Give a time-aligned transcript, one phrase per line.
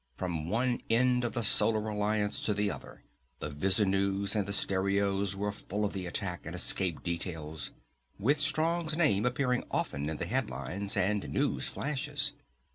[0.17, 3.03] From one end of the Solar Alliance to the other,
[3.37, 7.69] the visunews and the stereos were full of the attack and escape details,
[8.17, 12.33] with Strong's name appearing often in the headlines and news flashes.